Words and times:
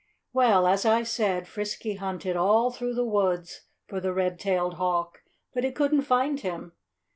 Well, 0.33 0.65
as 0.65 0.83
I 0.83 1.03
said, 1.03 1.47
Frisky 1.47 1.93
hunted 1.93 2.35
all 2.35 2.71
through 2.71 2.95
the 2.95 3.05
woods 3.05 3.67
for 3.85 3.99
the 4.01 4.11
red 4.15 4.39
tailed 4.39 4.73
hawk. 4.81 5.21
But 5.53 5.63
he 5.63 5.71
couldn't 5.71 6.01
find 6.01 6.39
him. 6.39 6.71